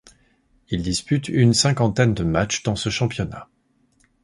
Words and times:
Il 0.69 0.81
dispute 0.81 1.27
une 1.29 1.53
cinquantaine 1.53 2.15
de 2.15 2.23
matchs 2.23 2.63
dans 2.63 2.75
ce 2.75 2.89
championnat. 2.89 3.47